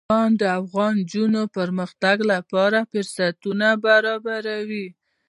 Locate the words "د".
0.41-0.43, 1.47-1.51